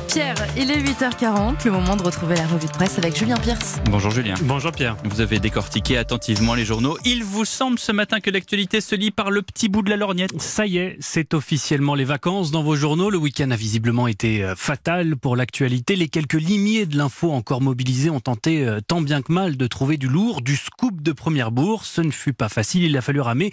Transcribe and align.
Pierre, 0.00 0.34
il 0.56 0.70
est 0.70 0.82
8h40, 0.82 1.64
le 1.64 1.70
moment 1.70 1.96
de 1.96 2.02
retrouver 2.02 2.34
la 2.36 2.46
revue 2.46 2.66
de 2.66 2.72
presse 2.72 2.98
avec 2.98 3.16
Julien 3.16 3.36
Pierce. 3.36 3.76
Bonjour 3.90 4.10
Julien. 4.10 4.34
Bonjour 4.42 4.72
Pierre. 4.72 4.96
Vous 5.04 5.20
avez 5.20 5.38
décortiqué 5.38 5.96
attentivement 5.96 6.54
les 6.54 6.64
journaux. 6.64 6.98
Il 7.04 7.24
vous 7.24 7.44
semble 7.44 7.78
ce 7.78 7.92
matin 7.92 8.20
que 8.20 8.30
l'actualité 8.30 8.80
se 8.80 8.94
lit 8.94 9.10
par 9.10 9.30
le 9.30 9.42
petit 9.42 9.68
bout 9.68 9.82
de 9.82 9.90
la 9.90 9.96
lorgnette. 9.96 10.40
Ça 10.40 10.66
y 10.66 10.78
est, 10.78 10.96
c'est 11.00 11.34
officiellement 11.34 11.94
les 11.94 12.04
vacances 12.04 12.50
dans 12.50 12.62
vos 12.62 12.76
journaux. 12.76 13.10
Le 13.10 13.18
week-end 13.18 13.50
a 13.50 13.56
visiblement 13.56 14.06
été 14.06 14.44
euh, 14.44 14.54
fatal 14.56 15.16
pour 15.16 15.36
l'actualité. 15.36 15.96
Les 15.96 16.08
quelques 16.08 16.34
limiers 16.34 16.84
de 16.84 16.98
l'info 16.98 17.32
encore 17.32 17.62
mobilisés 17.62 18.10
ont 18.10 18.20
tenté 18.20 18.66
euh, 18.66 18.80
tant 18.86 19.00
bien 19.00 19.22
que 19.22 19.32
mal 19.32 19.56
de 19.56 19.66
trouver 19.66 19.96
du 19.96 20.08
lourd, 20.08 20.42
du 20.42 20.56
scoop 20.56 21.00
de 21.00 21.12
première 21.12 21.50
bourse. 21.52 21.88
Ce 21.88 22.00
ne 22.02 22.10
fut 22.10 22.34
pas 22.34 22.48
facile, 22.48 22.84
il 22.84 22.96
a 22.96 23.00
fallu 23.00 23.20
ramer, 23.20 23.50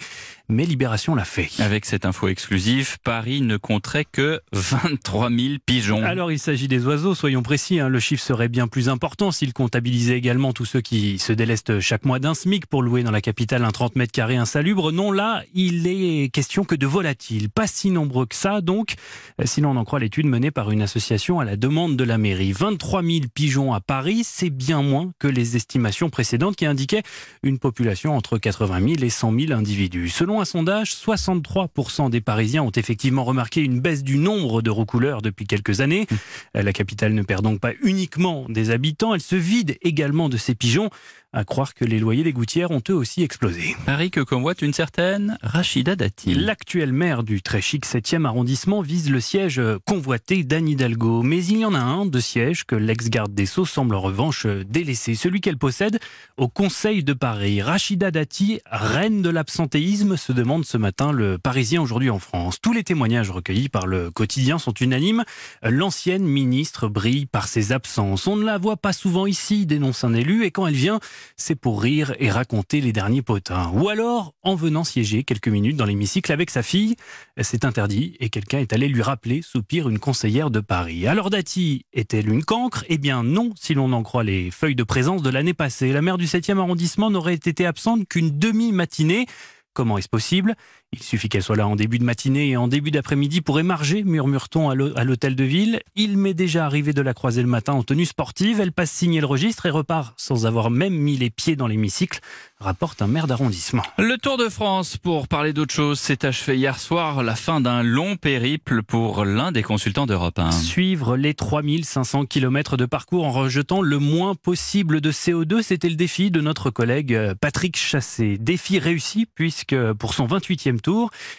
mais 0.48 0.66
Libération 0.66 1.14
l'a 1.14 1.24
fait. 1.24 1.48
Avec 1.58 1.86
cette 1.86 2.04
info 2.04 2.28
exclusive, 2.28 2.98
Paris 3.02 3.40
ne 3.40 3.56
compterait 3.56 4.04
que 4.04 4.40
23 4.52 5.30
000 5.30 5.54
pigeons. 5.64 6.02
Alors 6.04 6.30
il 6.34 6.40
s'agit 6.40 6.66
des 6.66 6.84
oiseaux, 6.84 7.14
soyons 7.14 7.44
précis. 7.44 7.78
hein. 7.78 7.88
Le 7.88 8.00
chiffre 8.00 8.22
serait 8.22 8.48
bien 8.48 8.66
plus 8.66 8.88
important 8.88 9.30
s'il 9.30 9.52
comptabilisait 9.52 10.18
également 10.18 10.52
tous 10.52 10.64
ceux 10.64 10.80
qui 10.80 11.20
se 11.20 11.32
délestent 11.32 11.78
chaque 11.78 12.04
mois 12.04 12.18
d'un 12.18 12.34
SMIC 12.34 12.66
pour 12.66 12.82
louer 12.82 13.04
dans 13.04 13.12
la 13.12 13.20
capitale 13.20 13.64
un 13.64 13.70
30 13.70 13.94
mètres 13.94 14.10
carrés 14.10 14.36
insalubre. 14.36 14.90
Non, 14.90 15.12
là, 15.12 15.44
il 15.54 15.86
est 15.86 16.28
question 16.32 16.64
que 16.64 16.74
de 16.74 16.86
volatiles. 16.86 17.50
Pas 17.50 17.68
si 17.68 17.90
nombreux 17.92 18.26
que 18.26 18.34
ça, 18.34 18.60
donc, 18.60 18.94
euh, 19.40 19.44
si 19.46 19.60
l'on 19.60 19.76
en 19.76 19.84
croit 19.84 20.00
l'étude 20.00 20.26
menée 20.26 20.50
par 20.50 20.72
une 20.72 20.82
association 20.82 21.38
à 21.38 21.44
la 21.44 21.56
demande 21.56 21.96
de 21.96 22.02
la 22.02 22.18
mairie. 22.18 22.50
23 22.52 23.02
000 23.04 23.18
pigeons 23.32 23.72
à 23.72 23.80
Paris, 23.80 24.22
c'est 24.24 24.50
bien 24.50 24.82
moins 24.82 25.12
que 25.20 25.28
les 25.28 25.54
estimations 25.54 26.10
précédentes 26.10 26.56
qui 26.56 26.66
indiquaient 26.66 27.04
une 27.44 27.60
population 27.60 28.16
entre 28.16 28.38
80 28.38 28.80
000 28.80 29.04
et 29.04 29.10
100 29.10 29.38
000 29.38 29.52
individus. 29.52 30.08
Selon 30.08 30.40
un 30.40 30.44
sondage, 30.44 30.94
63% 30.96 32.10
des 32.10 32.20
Parisiens 32.20 32.64
ont 32.64 32.72
effectivement 32.72 33.22
remarqué 33.22 33.60
une 33.60 33.78
baisse 33.80 34.02
du 34.02 34.18
nombre 34.18 34.62
de 34.62 34.70
roucouleurs 34.70 35.22
depuis 35.22 35.46
quelques 35.46 35.80
années. 35.80 36.08
La 36.54 36.72
capitale 36.72 37.14
ne 37.14 37.22
perd 37.22 37.42
donc 37.42 37.60
pas 37.60 37.72
uniquement 37.82 38.46
des 38.48 38.70
habitants, 38.70 39.14
elle 39.14 39.20
se 39.20 39.36
vide 39.36 39.76
également 39.82 40.28
de 40.28 40.36
ses 40.36 40.54
pigeons. 40.54 40.90
À 41.36 41.42
croire 41.42 41.74
que 41.74 41.84
les 41.84 41.98
loyers 41.98 42.22
des 42.22 42.32
gouttières 42.32 42.70
ont 42.70 42.80
eux 42.88 42.94
aussi 42.94 43.24
explosé. 43.24 43.74
Paris 43.84 44.12
que 44.12 44.20
convoite 44.20 44.62
une 44.62 44.72
certaine 44.72 45.36
Rachida 45.42 45.96
Dati. 45.96 46.32
L'actuel 46.32 46.92
maire 46.92 47.24
du 47.24 47.42
très 47.42 47.60
chic 47.60 47.84
7e 47.84 48.24
arrondissement 48.24 48.82
vise 48.82 49.10
le 49.10 49.18
siège 49.18 49.60
convoité 49.84 50.44
d'Anne 50.44 50.68
Hidalgo. 50.68 51.24
Mais 51.24 51.44
il 51.44 51.58
y 51.58 51.64
en 51.64 51.74
a 51.74 51.80
un 51.80 52.06
de 52.06 52.20
siège 52.20 52.62
que 52.62 52.76
l'ex-garde 52.76 53.34
des 53.34 53.46
Sceaux 53.46 53.64
semble 53.64 53.96
en 53.96 54.00
revanche 54.00 54.46
délaisser, 54.46 55.16
celui 55.16 55.40
qu'elle 55.40 55.58
possède 55.58 55.98
au 56.36 56.46
Conseil 56.46 57.02
de 57.02 57.14
Paris. 57.14 57.60
Rachida 57.60 58.12
Dati, 58.12 58.60
reine 58.70 59.20
de 59.20 59.28
l'absentéisme, 59.28 60.16
se 60.16 60.30
demande 60.30 60.64
ce 60.64 60.78
matin 60.78 61.10
le 61.10 61.36
Parisien 61.38 61.82
aujourd'hui 61.82 62.10
en 62.10 62.20
France. 62.20 62.60
Tous 62.62 62.72
les 62.72 62.84
témoignages 62.84 63.32
recueillis 63.32 63.68
par 63.68 63.88
le 63.88 64.12
quotidien 64.12 64.58
sont 64.58 64.74
unanimes. 64.74 65.24
L'ancienne 65.64 66.22
ministre 66.22 66.86
brille 66.86 67.26
par 67.26 67.48
ses 67.48 67.72
absences. 67.72 68.28
On 68.28 68.36
ne 68.36 68.44
la 68.44 68.56
voit 68.56 68.76
pas 68.76 68.92
souvent 68.92 69.26
ici, 69.26 69.66
dénonce 69.66 70.04
un 70.04 70.14
élu, 70.14 70.44
et 70.44 70.52
quand 70.52 70.68
elle 70.68 70.74
vient, 70.74 71.00
c'est 71.36 71.54
pour 71.54 71.82
rire 71.82 72.14
et 72.18 72.30
raconter 72.30 72.80
les 72.80 72.92
derniers 72.92 73.22
potins. 73.22 73.70
Ou 73.74 73.88
alors 73.88 74.34
en 74.42 74.54
venant 74.54 74.84
siéger 74.84 75.24
quelques 75.24 75.48
minutes 75.48 75.76
dans 75.76 75.84
l'hémicycle 75.84 76.32
avec 76.32 76.50
sa 76.50 76.62
fille. 76.62 76.96
C'est 77.40 77.64
interdit 77.64 78.16
et 78.20 78.30
quelqu'un 78.30 78.58
est 78.58 78.72
allé 78.72 78.88
lui 78.88 79.02
rappeler, 79.02 79.42
soupire 79.42 79.88
une 79.88 79.98
conseillère 79.98 80.50
de 80.50 80.60
Paris. 80.60 81.06
Alors 81.06 81.30
Dati 81.30 81.84
est-elle 81.92 82.28
une 82.28 82.44
cancre? 82.44 82.84
Eh 82.88 82.98
bien 82.98 83.22
non, 83.22 83.52
si 83.60 83.74
l'on 83.74 83.92
en 83.92 84.02
croit 84.02 84.24
les 84.24 84.50
feuilles 84.50 84.74
de 84.74 84.82
présence 84.82 85.22
de 85.22 85.30
l'année 85.30 85.54
passée. 85.54 85.92
La 85.92 86.02
maire 86.02 86.18
du 86.18 86.26
7e 86.26 86.58
arrondissement 86.58 87.10
n'aurait 87.10 87.34
été 87.34 87.66
absente 87.66 88.06
qu'une 88.08 88.38
demi-matinée. 88.38 89.26
Comment 89.72 89.98
est-ce 89.98 90.08
possible? 90.08 90.54
Il 90.96 91.02
suffit 91.02 91.28
qu'elle 91.28 91.42
soit 91.42 91.56
là 91.56 91.66
en 91.66 91.74
début 91.74 91.98
de 91.98 92.04
matinée 92.04 92.50
et 92.50 92.56
en 92.56 92.68
début 92.68 92.92
d'après-midi 92.92 93.40
pour 93.40 93.58
émarger, 93.58 94.04
murmure-t-on 94.04 94.70
à 94.70 95.04
l'hôtel 95.04 95.34
de 95.34 95.42
ville. 95.42 95.80
Il 95.96 96.16
m'est 96.16 96.34
déjà 96.34 96.66
arrivé 96.66 96.92
de 96.92 97.02
la 97.02 97.14
croiser 97.14 97.42
le 97.42 97.48
matin 97.48 97.72
en 97.72 97.82
tenue 97.82 98.04
sportive. 98.04 98.60
Elle 98.60 98.70
passe 98.70 98.92
signer 98.92 99.20
le 99.20 99.26
registre 99.26 99.66
et 99.66 99.70
repart 99.70 100.14
sans 100.16 100.46
avoir 100.46 100.70
même 100.70 100.94
mis 100.94 101.16
les 101.16 101.30
pieds 101.30 101.56
dans 101.56 101.66
l'hémicycle, 101.66 102.20
rapporte 102.60 103.02
un 103.02 103.08
maire 103.08 103.26
d'arrondissement. 103.26 103.82
Le 103.98 104.16
Tour 104.18 104.36
de 104.36 104.48
France, 104.48 104.96
pour 104.96 105.26
parler 105.26 105.52
d'autre 105.52 105.74
chose, 105.74 105.98
s'est 105.98 106.24
achevé 106.24 106.56
hier 106.56 106.78
soir, 106.78 107.24
la 107.24 107.34
fin 107.34 107.60
d'un 107.60 107.82
long 107.82 108.14
périple 108.14 108.84
pour 108.84 109.24
l'un 109.24 109.50
des 109.50 109.64
consultants 109.64 110.06
d'Europe 110.06 110.38
1. 110.38 110.52
Suivre 110.52 111.16
les 111.16 111.34
3500 111.34 112.26
km 112.26 112.76
de 112.76 112.86
parcours 112.86 113.24
en 113.24 113.32
rejetant 113.32 113.82
le 113.82 113.98
moins 113.98 114.36
possible 114.36 115.00
de 115.00 115.10
CO2, 115.10 115.62
c'était 115.62 115.88
le 115.88 115.96
défi 115.96 116.30
de 116.30 116.40
notre 116.40 116.70
collègue 116.70 117.18
Patrick 117.40 117.76
Chassé. 117.76 118.38
Défi 118.38 118.78
réussi 118.78 119.26
puisque 119.34 119.76
pour 119.94 120.14
son 120.14 120.26
28e 120.26 120.80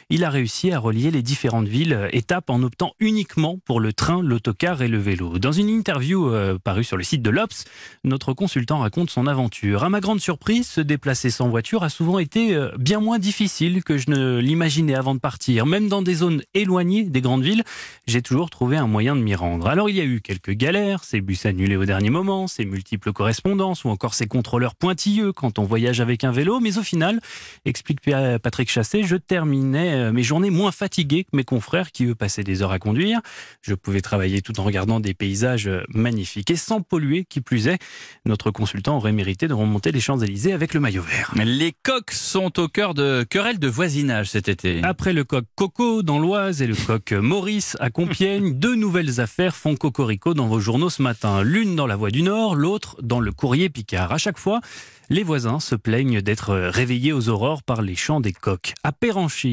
il 0.10 0.24
a 0.24 0.30
réussi 0.30 0.72
à 0.72 0.80
relier 0.80 1.12
les 1.12 1.22
différentes 1.22 1.68
villes 1.68 2.10
étapes 2.12 2.50
en 2.50 2.62
optant 2.64 2.94
uniquement 3.00 3.60
pour 3.66 3.80
le 3.80 3.94
train, 3.94 4.22
l'autocar 4.22 4.82
et 4.82 4.88
le 4.88 4.98
vélo. 4.98 5.40
Dans 5.40 5.52
une 5.52 5.70
interview 5.70 6.30
euh, 6.30 6.58
parue 6.64 6.84
sur 6.84 6.98
le 6.98 7.04
site 7.04 7.22
de 7.22 7.30
l'Obs, 7.30 7.66
notre 8.04 8.34
consultant 8.34 8.80
raconte 8.80 9.10
son 9.10 9.28
aventure. 9.28 9.84
À 9.84 9.90
ma 9.90 10.00
grande 10.00 10.20
surprise, 10.20 10.68
se 10.68 10.82
déplacer 10.82 11.30
sans 11.30 11.50
voiture 11.50 11.84
a 11.84 11.90
souvent 11.90 12.20
été 12.20 12.56
euh, 12.56 12.72
bien 12.78 13.00
moins 13.00 13.20
difficile 13.20 13.84
que 13.84 13.98
je 13.98 14.10
ne 14.10 14.40
l'imaginais 14.40 14.96
avant 14.96 15.16
de 15.16 15.20
partir. 15.20 15.66
Même 15.66 15.88
dans 15.90 16.02
des 16.02 16.16
zones 16.16 16.42
éloignées 16.54 17.04
des 17.04 17.22
grandes 17.22 17.44
villes, 17.44 17.64
j'ai 18.08 18.22
toujours 18.22 18.50
trouvé 18.50 18.78
un 18.78 18.88
moyen 18.88 19.16
de 19.16 19.22
m'y 19.22 19.36
rendre. 19.36 19.68
Alors 19.68 19.90
il 19.90 19.96
y 19.96 20.02
a 20.02 20.06
eu 20.06 20.22
quelques 20.22 20.52
galères, 20.52 21.04
ces 21.04 21.22
bus 21.22 21.46
annulés 21.46 21.76
au 21.76 21.86
dernier 21.86 22.10
moment, 22.10 22.48
ces 22.48 22.66
multiples 22.66 23.14
correspondances 23.14 23.84
ou 23.84 23.90
encore 23.90 24.14
ces 24.14 24.28
contrôleurs 24.28 24.76
pointilleux 24.76 25.34
quand 25.34 25.60
on 25.60 25.64
voyage 25.64 26.02
avec 26.02 26.24
un 26.24 26.32
vélo, 26.32 26.60
mais 26.60 26.78
au 26.78 26.84
final, 26.84 27.20
explique 27.66 28.00
Patrick 28.02 28.70
Chassé, 28.70 29.04
je 29.04 29.16
terminais 29.36 30.14
mes 30.14 30.24
journées 30.24 30.50
moins 30.50 30.72
fatiguées 30.72 31.26
que 31.26 31.36
mes 31.36 31.44
confrères 31.44 31.92
qui, 31.92 32.06
eux, 32.06 32.16
passaient 32.16 32.46
des 32.46 32.62
heures 32.62 32.72
à 32.72 32.80
conduire. 32.80 33.20
Je 33.62 33.74
pouvais 33.74 34.00
travailler 34.00 34.42
tout 34.42 34.58
en 34.62 34.64
regardant 34.64 35.02
des 35.02 35.14
paysages 35.14 35.70
magnifiques 35.90 36.52
et 36.52 36.56
sans 36.56 36.80
polluer, 36.80 37.26
qui 37.26 37.42
plus 37.42 37.68
est. 37.68 37.80
Notre 38.26 38.50
consultant 38.50 38.96
aurait 38.96 39.12
mérité 39.12 39.50
de 39.50 39.54
remonter 39.54 39.92
les 39.92 40.00
Champs-Élysées 40.00 40.54
avec 40.54 40.74
le 40.74 40.80
maillot 40.80 41.02
vert. 41.02 41.34
Les 41.36 41.74
coqs 41.84 42.14
sont 42.14 42.58
au 42.62 42.70
cœur 42.70 42.94
de 42.94 43.26
querelles 43.30 43.60
de 43.60 43.68
voisinage 43.68 44.30
cet 44.30 44.48
été. 44.48 44.82
Après 44.84 45.12
le 45.12 45.26
coq 45.26 45.44
Coco 45.56 46.02
dans 46.02 46.20
l'Oise 46.20 46.62
et 46.62 46.68
le 46.68 46.76
coq 46.76 47.12
Maurice 47.12 47.76
à 47.82 47.90
Compiègne, 47.90 48.54
deux 48.58 48.76
nouvelles 48.76 49.20
affaires 49.20 49.58
font 49.58 49.76
cocorico 49.76 50.34
dans 50.34 50.48
vos 50.48 50.62
journaux 50.62 50.90
ce 50.90 51.02
matin. 51.02 51.44
L'une 51.44 51.76
dans 51.76 51.88
la 51.88 51.98
Voix 51.98 52.10
du 52.10 52.22
Nord, 52.22 52.56
l'autre 52.56 52.96
dans 53.02 53.20
le 53.20 53.34
Courrier 53.34 53.70
Picard. 53.70 54.14
À 54.14 54.18
chaque 54.18 54.40
fois, 54.40 54.62
les 55.10 55.24
voisins 55.24 55.60
se 55.60 55.76
plaignent 55.76 56.22
d'être 56.22 56.56
réveillés 56.56 57.14
aux 57.14 57.30
aurores 57.30 57.64
par 57.64 57.82
les 57.82 57.96
chants 57.96 58.22
des 58.22 58.34
coqs. 58.34 58.74
À 58.84 58.92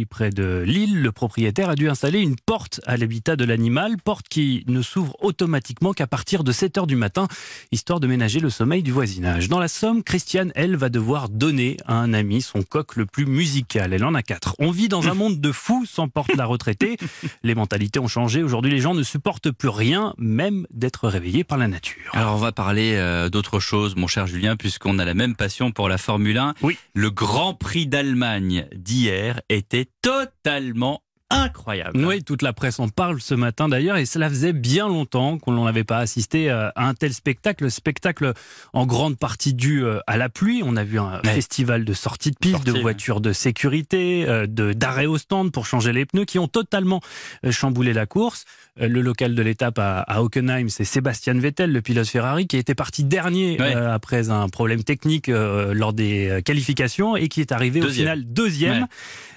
Près 0.08 0.30
de 0.30 0.62
Lille, 0.66 1.00
le 1.00 1.12
propriétaire 1.12 1.70
a 1.70 1.74
dû 1.74 1.88
installer 1.88 2.20
une 2.20 2.36
porte 2.36 2.80
à 2.86 2.96
l'habitat 2.96 3.36
de 3.36 3.44
l'animal, 3.44 3.96
porte 3.96 4.28
qui 4.28 4.64
ne 4.66 4.82
s'ouvre 4.82 5.16
automatiquement 5.20 5.92
qu'à 5.92 6.06
partir 6.06 6.44
de 6.44 6.52
7 6.52 6.78
heures 6.78 6.86
du 6.86 6.96
matin, 6.96 7.26
histoire 7.70 8.00
de 8.00 8.06
ménager 8.06 8.40
le 8.40 8.50
sommeil 8.50 8.82
du 8.82 8.92
voisinage. 8.92 9.48
Dans 9.48 9.58
la 9.58 9.68
Somme, 9.68 10.02
Christiane, 10.02 10.52
elle, 10.54 10.76
va 10.76 10.88
devoir 10.88 11.28
donner 11.28 11.76
à 11.86 11.94
un 11.94 12.12
ami 12.12 12.42
son 12.42 12.62
coq 12.62 12.96
le 12.96 13.06
plus 13.06 13.26
musical. 13.26 13.92
Elle 13.92 14.04
en 14.04 14.14
a 14.14 14.22
quatre. 14.22 14.54
On 14.58 14.70
vit 14.70 14.88
dans 14.88 15.08
un 15.08 15.14
monde 15.14 15.40
de 15.40 15.52
fous, 15.52 15.86
s'emporte 15.86 16.34
la 16.36 16.44
retraitée. 16.44 16.96
Les 17.42 17.54
mentalités 17.54 17.98
ont 17.98 18.08
changé. 18.08 18.42
Aujourd'hui, 18.42 18.70
les 18.70 18.80
gens 18.80 18.94
ne 18.94 19.02
supportent 19.02 19.50
plus 19.50 19.68
rien, 19.68 20.14
même 20.18 20.66
d'être 20.70 21.08
réveillés 21.08 21.44
par 21.44 21.58
la 21.58 21.68
nature. 21.68 22.10
Alors, 22.12 22.34
on 22.34 22.38
va 22.38 22.52
parler 22.52 22.94
euh, 22.96 23.28
d'autre 23.28 23.60
chose, 23.60 23.96
mon 23.96 24.06
cher 24.06 24.26
Julien, 24.26 24.56
puisqu'on 24.56 24.98
a 24.98 25.04
la 25.04 25.14
même 25.14 25.34
passion 25.34 25.72
pour 25.72 25.88
la 25.88 25.98
Formule 25.98 26.38
1. 26.38 26.54
Oui. 26.62 26.76
Le 26.94 27.10
Grand 27.10 27.54
Prix 27.54 27.86
d'Allemagne 27.86 28.66
d'hier 28.74 29.40
était 29.52 29.88
totalement 30.00 31.02
incroyable. 31.32 32.04
Oui, 32.04 32.22
toute 32.22 32.42
la 32.42 32.52
presse 32.52 32.78
en 32.80 32.88
parle 32.88 33.20
ce 33.20 33.34
matin 33.34 33.68
d'ailleurs, 33.68 33.96
et 33.96 34.06
cela 34.06 34.28
faisait 34.28 34.52
bien 34.52 34.88
longtemps 34.88 35.38
qu'on 35.38 35.52
n'en 35.52 35.66
avait 35.66 35.84
pas 35.84 35.98
assisté 35.98 36.50
à 36.50 36.72
un 36.76 36.94
tel 36.94 37.12
spectacle. 37.12 37.70
Spectacle 37.70 38.32
en 38.72 38.86
grande 38.86 39.18
partie 39.18 39.54
dû 39.54 39.84
euh, 39.84 39.98
à 40.06 40.16
la 40.16 40.28
pluie. 40.28 40.62
On 40.64 40.76
a 40.76 40.84
vu 40.84 40.98
un 40.98 41.20
Ouais. 41.24 41.34
festival 41.34 41.84
de 41.84 41.92
sortie 41.92 42.30
de 42.30 42.36
piste, 42.36 42.56
Sortie, 42.56 42.72
de 42.72 42.78
voitures 42.80 43.20
de 43.20 43.32
sécurité, 43.32 44.24
euh, 44.28 44.46
de 44.46 44.72
d'arrêt 44.72 45.06
au 45.06 45.18
stand 45.18 45.52
pour 45.52 45.66
changer 45.66 45.92
les 45.92 46.06
pneus, 46.06 46.24
qui 46.24 46.38
ont 46.38 46.48
totalement 46.48 47.00
euh, 47.44 47.50
chamboulé 47.50 47.92
la 47.92 48.06
course. 48.06 48.44
Euh, 48.80 48.88
Le 48.88 49.00
local 49.02 49.34
de 49.34 49.42
l'étape 49.42 49.78
à, 49.78 50.00
à 50.00 50.22
Hockenheim, 50.22 50.68
c'est 50.68 50.84
Sébastien 50.84 51.34
Vettel, 51.34 51.72
le 51.72 51.82
pilote 51.82 52.06
Ferrari, 52.08 52.46
qui 52.46 52.56
était 52.56 52.74
parti 52.74 53.04
dernier 53.04 53.60
Ouais. 53.60 53.76
euh, 53.76 53.92
après 53.92 54.30
un 54.30 54.48
problème 54.48 54.82
technique 54.82 55.28
euh, 55.28 55.74
lors 55.74 55.92
des 55.92 56.28
euh, 56.28 56.40
qualifications 56.40 57.16
et 57.16 57.28
qui 57.28 57.40
est 57.40 57.52
arrivé 57.52 57.82
au 57.82 57.88
final 57.88 58.24
deuxième. 58.24 58.82
Ouais. 58.82 58.88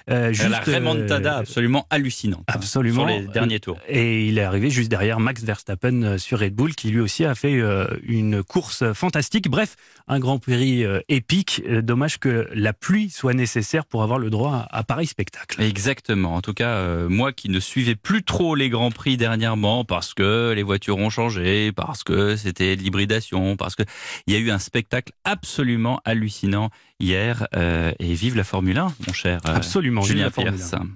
Euh, 0.08 0.26
la 0.28 0.32
juste, 0.32 0.64
remontada 0.66 1.40
euh, 1.40 1.44
absolument 1.90 2.06
hallucinante. 2.06 2.44
hein, 2.48 2.52
absolument. 2.54 3.06
Sur 3.08 3.18
les 3.18 3.26
derniers 3.26 3.60
tours. 3.60 3.78
Et 3.88 4.26
il 4.26 4.38
est 4.38 4.42
arrivé 4.42 4.70
juste 4.70 4.90
derrière 4.90 5.20
Max 5.20 5.42
Verstappen 5.42 6.02
euh, 6.02 6.18
sur 6.18 6.40
Red 6.40 6.54
Bull, 6.54 6.74
qui 6.74 6.90
lui 6.90 7.00
aussi 7.00 7.24
a 7.24 7.34
fait 7.34 7.60
euh, 7.60 7.86
une 8.02 8.42
course 8.42 8.92
fantastique. 8.92 9.48
Bref, 9.48 9.76
un 10.08 10.18
Grand 10.18 10.38
Prix 10.38 10.84
euh, 10.84 11.00
épique. 11.08 11.62
Dommage 11.68 12.18
que 12.18 12.48
la 12.54 12.72
pluie 12.72 13.10
soit 13.10 13.34
nécessaire 13.34 13.86
pour 13.86 14.02
avoir 14.02 14.18
le 14.18 14.30
droit 14.30 14.66
à, 14.70 14.84
pareil 14.84 15.06
spectacle. 15.06 15.60
Exactement. 15.62 16.34
En 16.34 16.42
tout 16.42 16.54
cas, 16.54 17.06
moi 17.08 17.32
qui 17.32 17.48
ne 17.48 17.60
suivais 17.60 17.94
plus 17.96 18.22
trop 18.22 18.54
les 18.54 18.68
grands 18.68 18.90
prix 18.90 19.16
dernièrement 19.16 19.84
parce 19.84 20.14
que 20.14 20.52
les 20.54 20.62
voitures 20.62 20.98
ont 20.98 21.10
changé, 21.10 21.72
parce 21.72 22.04
que 22.04 22.36
c'était 22.36 22.76
de 22.76 22.82
l'hybridation, 22.82 23.56
parce 23.56 23.74
que 23.74 23.82
il 24.26 24.34
y 24.34 24.36
a 24.36 24.40
eu 24.40 24.50
un 24.50 24.58
spectacle 24.58 25.12
absolument 25.24 26.00
hallucinant 26.04 26.70
hier. 27.00 27.46
euh, 27.54 27.92
et 27.98 28.14
vive 28.14 28.36
la 28.36 28.44
Formule 28.44 28.78
1, 28.78 28.94
mon 29.06 29.12
cher 29.12 29.40
Absolument. 29.44 30.00
vive 30.02 30.12
Julien 30.12 30.24
la 30.24 30.30
Formule 30.30 30.54
1. 30.54 30.86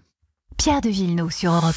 Pierre 0.62 0.83
de 0.83 0.91
Villeneuve 0.91 1.33
sur 1.33 1.55
Europe 1.55 1.75